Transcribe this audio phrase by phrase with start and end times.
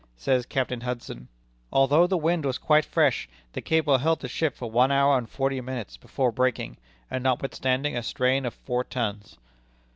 [0.17, 1.27] Says Captain Hudson:
[1.71, 5.29] "Although the wind was quite fresh, the cable held the ship for one hour and
[5.29, 6.77] forty minutes before breaking,
[7.11, 9.37] and notwithstanding a strain of four tons."